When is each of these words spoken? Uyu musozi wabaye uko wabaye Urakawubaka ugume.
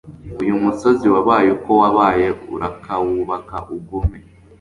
Uyu 0.41 0.53
musozi 0.63 1.05
wabaye 1.13 1.47
uko 1.57 1.69
wabaye 1.81 2.27
Urakawubaka 2.55 3.55
ugume. 3.75 4.17